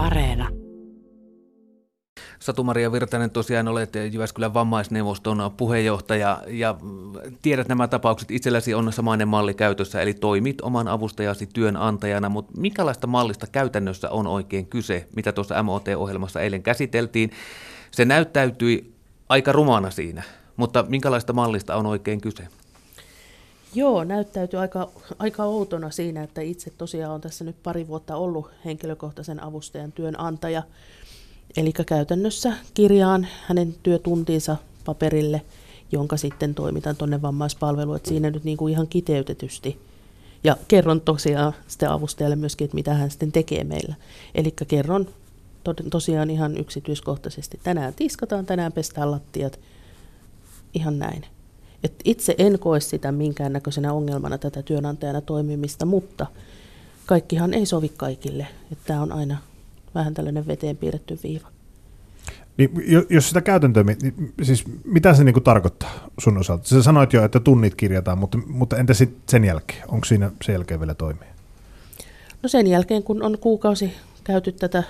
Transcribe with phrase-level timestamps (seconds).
[0.00, 0.48] Areena.
[2.38, 6.76] Satu-Maria Virtanen, tosiaan olet Jyväskylän vammaisneuvoston puheenjohtaja ja
[7.42, 8.30] tiedät nämä tapaukset.
[8.30, 14.26] Itselläsi on samainen malli käytössä, eli toimit oman avustajasi työnantajana, mutta minkälaista mallista käytännössä on
[14.26, 17.30] oikein kyse, mitä tuossa MOT-ohjelmassa eilen käsiteltiin?
[17.90, 18.94] Se näyttäytyi
[19.28, 20.22] aika rumana siinä,
[20.56, 22.48] mutta minkälaista mallista on oikein kyse?
[23.74, 28.50] Joo, näyttäytyy aika, aika outona siinä, että itse tosiaan on tässä nyt pari vuotta ollut
[28.64, 30.62] henkilökohtaisen avustajan työnantaja.
[31.56, 35.42] Eli käytännössä kirjaan hänen työtuntinsa paperille,
[35.92, 37.96] jonka sitten toimitan tuonne vammaispalveluun.
[37.96, 39.80] Että siinä nyt niin kuin ihan kiteytetysti.
[40.44, 43.94] Ja kerron tosiaan sitten avustajalle myöskin, että mitä hän sitten tekee meillä.
[44.34, 45.08] Eli kerron
[45.90, 47.60] tosiaan ihan yksityiskohtaisesti.
[47.62, 49.60] Tänään tiskataan, tänään pestään lattiat.
[50.74, 51.24] Ihan näin.
[51.84, 56.26] Et itse en koe sitä minkäännäköisenä ongelmana tätä työnantajana toimimista, mutta
[57.06, 58.46] kaikkihan ei sovi kaikille.
[58.86, 59.38] Tämä on aina
[59.94, 61.48] vähän tällainen veteen piirretty viiva.
[62.56, 62.70] Niin,
[63.10, 66.68] jos sitä käytäntöä, niin siis mitä se niinku tarkoittaa sun osalta?
[66.68, 69.82] Sä sanoit jo, että tunnit kirjataan, mutta, mutta entä sit sen jälkeen?
[69.88, 71.28] Onko siinä sen jälkeen vielä toimia?
[72.42, 73.92] No sen jälkeen, kun on kuukausi
[74.24, 74.82] käyty tätä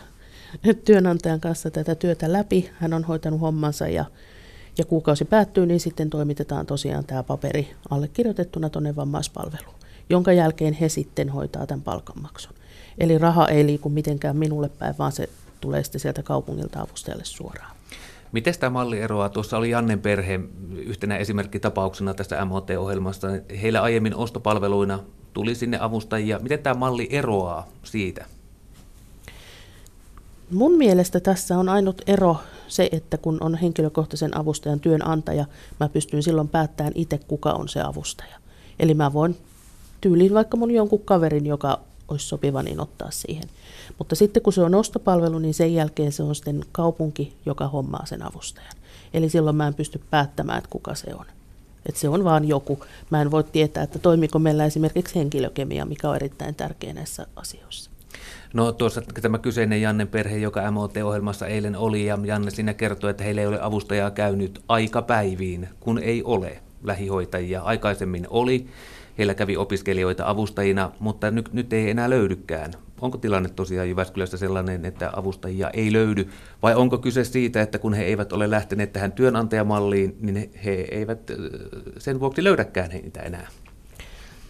[0.85, 4.05] työnantajan kanssa tätä työtä läpi, hän on hoitanut hommansa ja
[4.81, 9.75] ja kuukausi päättyy, niin sitten toimitetaan tosiaan tämä paperi allekirjoitettuna tuonne vammaispalveluun,
[10.11, 12.55] jonka jälkeen he sitten hoitaa tämän palkanmaksun.
[12.99, 15.29] Eli raha ei liiku mitenkään minulle päin, vaan se
[15.61, 17.77] tulee sitten sieltä kaupungilta avustajalle suoraan.
[18.33, 19.29] Miten tämä malli eroaa?
[19.29, 20.41] Tuossa oli Jannen perhe
[20.77, 23.29] yhtenä esimerkkitapauksena tästä MHT-ohjelmasta.
[23.63, 24.99] Heillä aiemmin ostopalveluina
[25.33, 26.39] tuli sinne avustajia.
[26.39, 28.25] Miten tämä malli eroaa siitä?
[30.51, 32.37] Mun mielestä tässä on ainut ero
[32.71, 35.45] se, että kun on henkilökohtaisen avustajan työnantaja,
[35.81, 38.37] mä pystyn silloin päättämään itse, kuka on se avustaja.
[38.79, 39.37] Eli mä voin
[40.01, 43.45] tyyliin vaikka mun jonkun kaverin, joka olisi sopiva, niin ottaa siihen.
[43.99, 48.07] Mutta sitten kun se on ostopalvelu, niin sen jälkeen se on sitten kaupunki, joka hommaa
[48.07, 48.73] sen avustajan.
[49.15, 51.27] Eli silloin mä en pysty päättämään, että kuka se on.
[51.87, 52.85] Että se on vaan joku.
[53.11, 57.90] Mä en voi tietää, että toimiko meillä esimerkiksi henkilökemia, mikä on erittäin tärkeä näissä asioissa.
[58.55, 63.25] No tuossa tämä kyseinen Jannen perhe, joka MOT-ohjelmassa eilen oli, ja Janne siinä kertoi, että
[63.25, 67.63] heillä ei ole avustajaa käynyt aikapäiviin, kun ei ole lähihoitajia.
[67.63, 68.67] Aikaisemmin oli,
[69.19, 72.73] heillä kävi opiskelijoita avustajina, mutta nyt, nyt ei enää löydykään.
[73.01, 76.29] Onko tilanne tosiaan Jyväskylässä sellainen, että avustajia ei löydy,
[76.63, 81.21] vai onko kyse siitä, että kun he eivät ole lähteneet tähän työnantajamalliin, niin he eivät
[81.99, 83.47] sen vuoksi löydäkään heitä enää?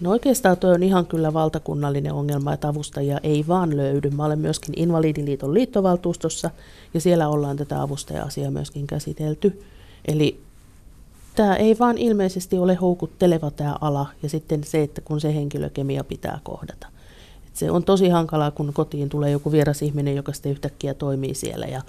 [0.00, 4.10] No oikeastaan tuo on ihan kyllä valtakunnallinen ongelma, että avustajia ei vaan löydy.
[4.10, 6.50] Mä olen myöskin Invalidiliiton liittovaltuustossa
[6.94, 9.62] ja siellä ollaan tätä avustaja-asiaa myöskin käsitelty.
[10.08, 10.40] Eli
[11.36, 16.04] tämä ei vaan ilmeisesti ole houkutteleva tämä ala ja sitten se, että kun se henkilökemia
[16.04, 16.86] pitää kohdata.
[17.46, 21.34] Et se on tosi hankalaa, kun kotiin tulee joku vieras ihminen, joka sitten yhtäkkiä toimii
[21.34, 21.82] siellä ja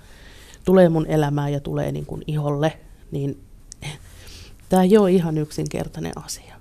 [0.65, 2.73] tulee mun elämään ja tulee niin kuin iholle,
[3.11, 3.39] niin
[4.69, 6.60] tämä ei ole ihan yksinkertainen asia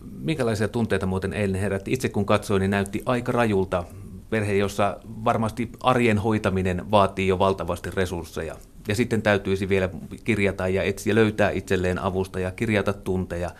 [0.00, 1.92] minkälaisia tunteita muuten eilen herätti?
[1.92, 3.84] Itse kun katsoin, niin näytti aika rajulta
[4.30, 8.56] perhe, jossa varmasti arjen hoitaminen vaatii jo valtavasti resursseja.
[8.88, 9.88] Ja sitten täytyisi vielä
[10.24, 13.50] kirjata ja etsiä, löytää itselleen avusta ja kirjata tunteja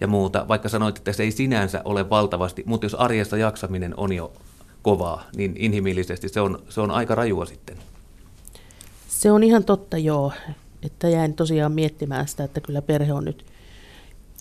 [0.00, 0.48] ja muuta.
[0.48, 4.32] Vaikka sanoit, että se ei sinänsä ole valtavasti, mutta jos arjessa jaksaminen on jo
[4.82, 7.76] kovaa, niin inhimillisesti se on, se on aika rajua sitten.
[9.08, 10.32] Se on ihan totta, joo.
[10.82, 13.44] Että jäin tosiaan miettimään sitä, että kyllä perhe on nyt–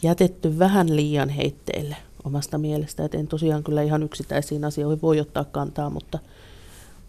[0.03, 3.05] jätetty vähän liian heitteille omasta mielestä.
[3.05, 6.19] Et en tosiaan kyllä ihan yksittäisiin asioihin voi ottaa kantaa, mutta,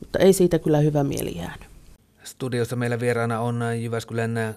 [0.00, 1.68] mutta ei siitä kyllä hyvä mieli jäänyt.
[2.24, 4.54] Studiossa meillä vieraana on Jyväskylän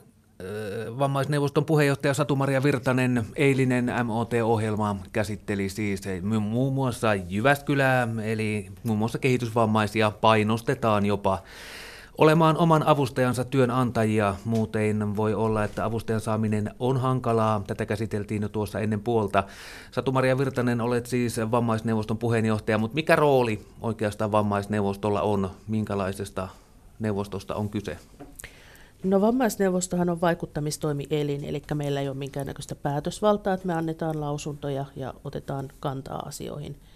[0.99, 3.25] vammaisneuvoston puheenjohtaja Satu-Maria Virtanen.
[3.35, 6.01] Eilinen MOT-ohjelma käsitteli siis
[6.41, 11.43] muun muassa Jyväskylää, eli muun muassa kehitysvammaisia painostetaan jopa
[12.21, 14.35] olemaan oman avustajansa työnantajia.
[14.45, 17.63] Muuten voi olla, että avustajan saaminen on hankalaa.
[17.67, 19.43] Tätä käsiteltiin jo tuossa ennen puolta.
[19.91, 25.49] Satu-Maria Virtanen, olet siis vammaisneuvoston puheenjohtaja, mutta mikä rooli oikeastaan vammaisneuvostolla on?
[25.67, 26.47] Minkälaisesta
[26.99, 27.97] neuvostosta on kyse?
[29.03, 35.13] No vammaisneuvostohan on vaikuttamistoimielin, eli meillä ei ole minkäännäköistä päätösvaltaa, että me annetaan lausuntoja ja
[35.23, 36.75] otetaan kantaa asioihin–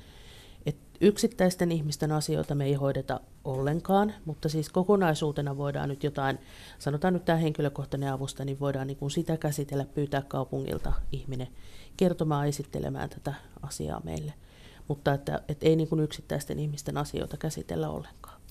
[1.01, 6.39] Yksittäisten ihmisten asioita me ei hoideta ollenkaan, mutta siis kokonaisuutena voidaan nyt jotain,
[6.80, 11.47] sanotaan nyt tämä henkilökohtainen avusta, niin voidaan niin kuin sitä käsitellä, pyytää kaupungilta ihminen
[11.97, 14.33] kertomaan, esittelemään tätä asiaa meille.
[14.88, 18.41] Mutta että, että ei niin kuin yksittäisten ihmisten asioita käsitellä ollenkaan.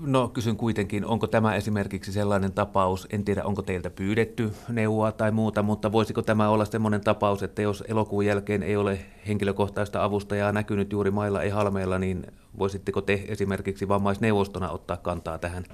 [0.00, 5.30] No kysyn kuitenkin, onko tämä esimerkiksi sellainen tapaus, en tiedä onko teiltä pyydetty neuvoa tai
[5.30, 8.98] muuta, mutta voisiko tämä olla sellainen tapaus, että jos elokuun jälkeen ei ole
[9.28, 12.26] henkilökohtaista avustajaa näkynyt juuri mailla ei halmeilla, niin
[12.58, 15.64] voisitteko te esimerkiksi vammaisneuvostona ottaa kantaa tähän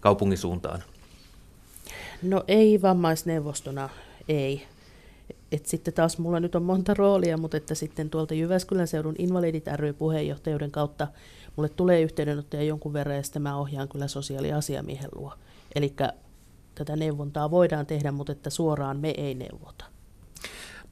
[0.00, 0.82] kaupungin suuntaan?
[2.22, 3.88] No ei vammaisneuvostona,
[4.28, 4.66] ei.
[5.52, 9.66] Et sitten taas mulla nyt on monta roolia, mutta että sitten tuolta Jyväskylän seudun Invalidit
[9.76, 11.08] ry puheenjohtajuuden kautta
[11.56, 15.32] mulle tulee yhteydenottoja jonkun verran ja sitten mä ohjaan kyllä sosiaaliasiamiehen luo.
[15.74, 15.94] Eli
[16.74, 19.84] tätä neuvontaa voidaan tehdä, mutta että suoraan me ei neuvota.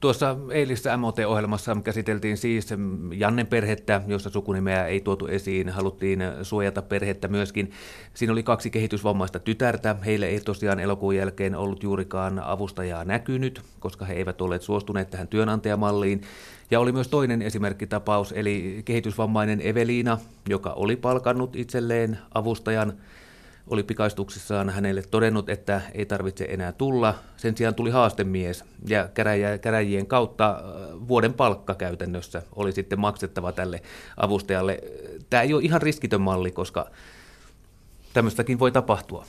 [0.01, 2.67] Tuossa eilisessä MOT-ohjelmassa käsiteltiin siis
[3.13, 5.69] Jannen perhettä, jossa sukunimeä ei tuotu esiin.
[5.69, 7.71] Haluttiin suojata perhettä myöskin.
[8.13, 9.95] Siinä oli kaksi kehitysvammaista tytärtä.
[10.05, 15.27] Heille ei tosiaan elokuun jälkeen ollut juurikaan avustajaa näkynyt, koska he eivät olleet suostuneet tähän
[15.27, 16.21] työnantajamalliin.
[16.71, 20.17] Ja oli myös toinen esimerkkitapaus, eli kehitysvammainen Eveliina,
[20.49, 22.93] joka oli palkannut itselleen avustajan
[23.67, 27.15] oli pikaistuksissaan hänelle todennut, että ei tarvitse enää tulla.
[27.37, 29.09] Sen sijaan tuli haastemies ja
[29.61, 33.81] käräjien kautta äh, vuoden palkka käytännössä oli sitten maksettava tälle
[34.17, 34.79] avustajalle.
[35.29, 36.91] Tämä ei ole ihan riskitön malli, koska
[38.13, 39.25] tämmöistäkin voi tapahtua.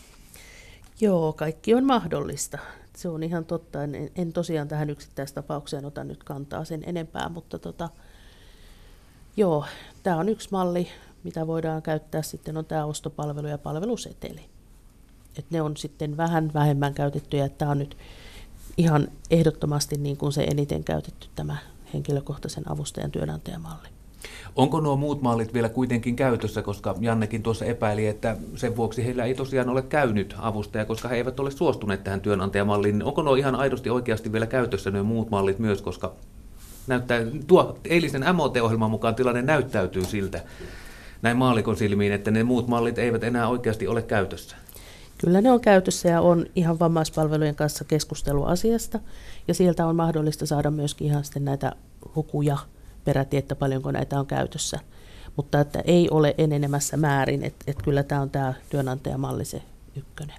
[1.00, 2.58] Joo, kaikki on mahdollista.
[2.96, 3.82] Se on ihan totta.
[3.84, 7.88] En, en tosiaan tähän yksittäistapaukseen ota nyt kantaa sen enempää, mutta tota,
[9.36, 9.64] joo,
[10.02, 10.88] tämä on yksi malli,
[11.24, 14.40] mitä voidaan käyttää sitten on tämä ostopalvelu ja palveluseteli.
[15.38, 17.96] Et ne on sitten vähän vähemmän käytettyjä, tämä on nyt
[18.76, 21.56] ihan ehdottomasti niin kuin se eniten käytetty tämä
[21.94, 23.88] henkilökohtaisen avustajan työnantajamalli.
[24.56, 29.24] Onko nuo muut mallit vielä kuitenkin käytössä, koska Jannekin tuossa epäili, että sen vuoksi heillä
[29.24, 33.02] ei tosiaan ole käynyt avustaja, koska he eivät ole suostuneet tähän työnantajamalliin.
[33.02, 36.12] Onko nuo ihan aidosti oikeasti vielä käytössä nuo muut mallit myös, koska
[36.86, 40.40] näyttää, tuo eilisen MOT-ohjelman mukaan tilanne näyttäytyy siltä,
[41.22, 44.56] näin maalikon silmiin, että ne muut mallit eivät enää oikeasti ole käytössä?
[45.18, 49.00] Kyllä ne on käytössä ja on ihan vammaispalvelujen kanssa keskustelu asiasta.
[49.48, 51.72] Ja sieltä on mahdollista saada myöskin ihan sitten näitä
[52.16, 52.58] lukuja
[53.04, 54.78] peräti, että paljonko näitä on käytössä.
[55.36, 59.62] Mutta että ei ole enenemässä määrin, että, että kyllä tämä on tämä työnantajamalli se
[59.96, 60.36] ykkönen.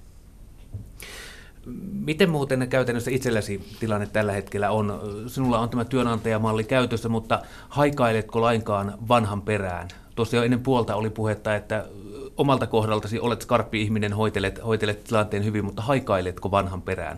[1.92, 5.02] Miten muuten käytännössä itselläsi tilanne tällä hetkellä on?
[5.28, 9.88] Sinulla on tämä työnantajamalli käytössä, mutta haikailetko lainkaan vanhan perään?
[10.16, 11.86] Tuossa jo ennen puolta oli puhetta, että
[12.38, 17.18] omalta kohdaltasi olet skarppi ihminen, hoitelet, hoitelet tilanteen hyvin, mutta haikailetko vanhan perään?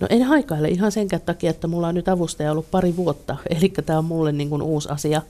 [0.00, 3.68] No en haikaile ihan sen takia, että mulla on nyt avustaja ollut pari vuotta, eli
[3.68, 5.22] tämä on mulle niin kuin uusi asia.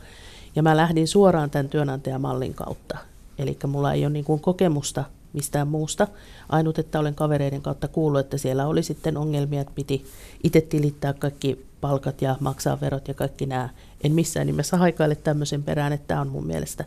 [0.57, 2.99] Ja mä lähdin suoraan tämän työnantajamallin kautta.
[3.39, 6.09] Eli mulla ei ole niin kuin kokemusta mistään muusta.
[6.49, 10.05] Ainut, että olen kavereiden kautta kuullut, että siellä oli sitten ongelmia, että piti
[10.45, 13.69] itse tilittää kaikki palkat ja maksaa verot ja kaikki nämä.
[14.05, 16.85] En missään nimessä haikaile tämmöisen perään, että tämä on mun mielestä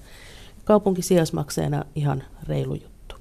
[0.64, 3.16] kaupunkisijaismaksajana ihan reilu juttu.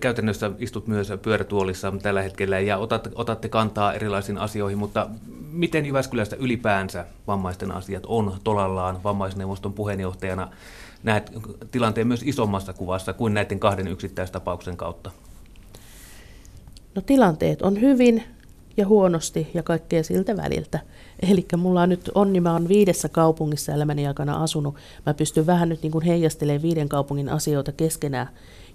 [0.00, 5.08] Käytännössä istut myös pyörätuolissa tällä hetkellä ja otat, otatte kantaa erilaisiin asioihin, mutta
[5.52, 10.48] miten Jyväskylästä ylipäänsä vammaisten asiat on tolallaan vammaisneuvoston puheenjohtajana?
[11.04, 11.32] Näet
[11.70, 15.10] tilanteen myös isommassa kuvassa kuin näiden kahden yksittäistapauksen kautta?
[16.94, 18.24] No tilanteet on hyvin,
[18.76, 20.80] ja huonosti ja kaikkea siltä väliltä.
[21.22, 24.74] Eli mulla on nyt onni, mä oon viidessä kaupungissa elämäni aikana asunut.
[25.06, 28.28] Mä pystyn vähän nyt niin kuin heijastelemaan viiden kaupungin asioita keskenään.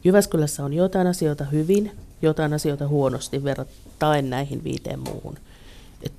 [0.03, 1.91] Jyväskylässä on jotain asioita hyvin,
[2.21, 5.37] jotain asioita huonosti verrattuna näihin viiteen muuhun.
[6.03, 6.13] Et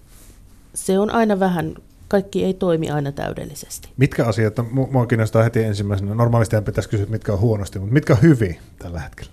[0.75, 1.75] se on aina vähän,
[2.11, 3.89] kaikki ei toimi aina täydellisesti.
[3.97, 4.55] Mitkä asiat,
[4.91, 9.01] mua kiinnostaa heti ensimmäisenä, normaalisti pitäisi kysyä, mitkä on huonosti, mutta mitkä on hyvin tällä
[9.01, 9.31] hetkellä?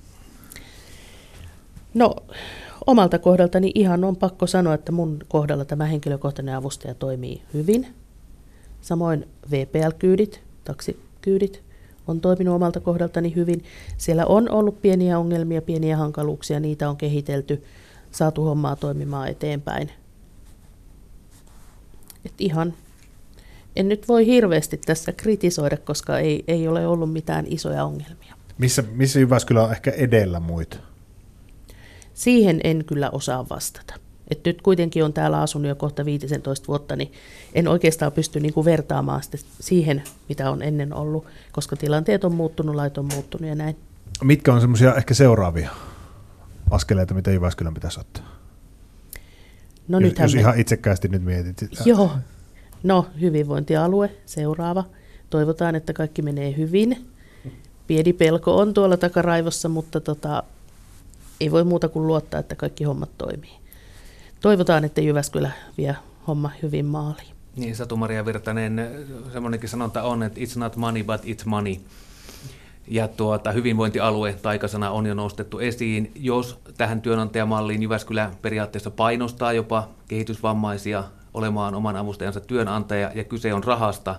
[1.94, 2.16] No
[2.88, 7.88] omalta kohdaltani ihan on pakko sanoa, että mun kohdalla tämä henkilökohtainen avustaja toimii hyvin.
[8.82, 11.64] Samoin VPL-kyydit, taksikyydit
[12.08, 13.64] on toiminut omalta kohdaltani hyvin.
[13.98, 17.64] Siellä on ollut pieniä ongelmia, pieniä hankaluuksia, niitä on kehitelty,
[18.12, 19.92] saatu hommaa toimimaan eteenpäin.
[22.28, 22.74] Et ihan,
[23.76, 28.34] en nyt voi hirveästi tässä kritisoida, koska ei, ei ole ollut mitään isoja ongelmia.
[28.58, 30.78] Missä, missä Jyväskylä on ehkä edellä muita?
[32.14, 33.94] Siihen en kyllä osaa vastata.
[34.28, 37.12] Et nyt kuitenkin on täällä asunut jo kohta 15 vuotta, niin
[37.54, 42.76] en oikeastaan pysty niinku vertaamaan sitä siihen, mitä on ennen ollut, koska tilanteet on muuttunut,
[42.76, 43.76] lait on muuttunut ja näin.
[44.24, 45.70] Mitkä on semmoisia ehkä seuraavia
[46.72, 48.37] askeleita, mitä Jyväskylän pitäisi ottaa?
[49.88, 50.40] No jos, jos me...
[50.40, 51.84] ihan itsekkäästi nyt mietit sitä.
[51.86, 52.12] Joo,
[52.84, 54.84] no hyvinvointialue seuraava.
[55.30, 57.08] Toivotaan, että kaikki menee hyvin.
[57.88, 60.44] Pieni pelko on tuolla takaraivossa, mutta tota,
[61.42, 63.54] ei voi muuta kuin luottaa, että kaikki hommat toimii.
[64.42, 65.96] Toivotaan, että Jyväskylä vie
[66.28, 67.38] homma hyvin maaliin.
[67.56, 71.76] Niin, Satu-Maria Virtanen, semmoinenkin sanonta on, että it's not money, but it's money.
[72.88, 76.12] Ja tuota, hyvinvointialue, taikasana on jo nostettu esiin.
[76.16, 81.04] Jos tähän työnantajamalliin Jyväskylä periaatteessa painostaa jopa kehitysvammaisia
[81.34, 84.16] olemaan oman avustajansa työnantaja, ja kyse on rahasta,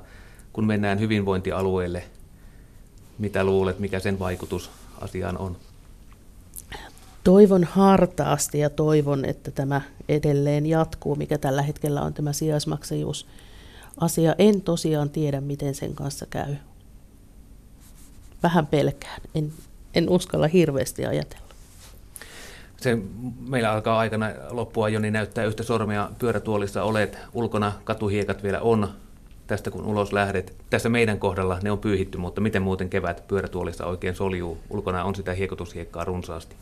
[0.53, 2.05] kun mennään hyvinvointialueelle,
[3.19, 4.71] mitä luulet, mikä sen vaikutus
[5.01, 5.57] asiaan on?
[7.25, 13.27] Toivon hartaasti ja toivon, että tämä edelleen jatkuu, mikä tällä hetkellä on tämä sijaismaksajuus.
[14.01, 16.55] Asia en tosiaan tiedä, miten sen kanssa käy.
[18.42, 19.21] Vähän pelkään.
[19.35, 19.52] En,
[19.95, 21.49] en uskalla hirveästi ajatella.
[22.76, 22.99] Se,
[23.49, 27.18] meillä alkaa aikana loppua jo, niin näyttää yhtä sormea pyörätuolissa olet.
[27.35, 28.88] Ulkona katuhiekat vielä on
[29.47, 30.54] tästä kun ulos lähdet.
[30.71, 34.59] Tässä meidän kohdalla ne on pyyhitty, mutta miten muuten kevät pyörätuolissa oikein soljuu?
[34.71, 36.57] Ulkona on sitä hiekotushiekkaa runsaasti.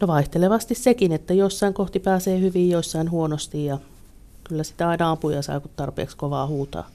[0.00, 3.78] No vaihtelevasti sekin, että jossain kohti pääsee hyvin, joissain huonosti ja
[4.44, 6.90] kyllä sitä aina ampuja saa, kun tarpeeksi kovaa huutaa.